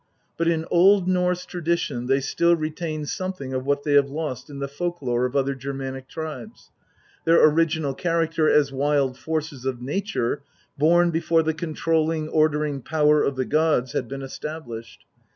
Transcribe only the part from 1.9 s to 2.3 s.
they